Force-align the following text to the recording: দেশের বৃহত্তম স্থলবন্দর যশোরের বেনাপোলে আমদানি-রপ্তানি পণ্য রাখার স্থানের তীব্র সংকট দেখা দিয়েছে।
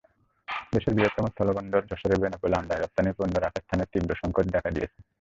দেশের 0.73 0.93
বৃহত্তম 0.95 1.25
স্থলবন্দর 1.27 1.87
যশোরের 1.89 2.21
বেনাপোলে 2.21 2.55
আমদানি-রপ্তানি 2.57 3.09
পণ্য 3.17 3.35
রাখার 3.37 3.63
স্থানের 3.63 3.89
তীব্র 3.91 4.11
সংকট 4.21 4.45
দেখা 4.55 4.69
দিয়েছে। 4.71 4.97